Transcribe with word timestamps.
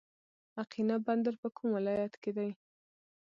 اقینه 0.63 0.95
بندر 1.05 1.33
په 1.41 1.47
کوم 1.55 1.69
ولایت 1.77 2.13
کې 2.21 2.31
دی؟ 2.37 2.49